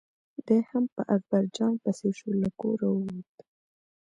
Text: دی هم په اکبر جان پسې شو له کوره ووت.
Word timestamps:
دی 0.45 0.59
هم 0.69 0.83
په 0.93 1.01
اکبر 1.15 1.43
جان 1.55 1.73
پسې 1.83 2.09
شو 2.17 2.29
له 2.41 2.49
کوره 2.59 2.87
ووت. 2.93 3.33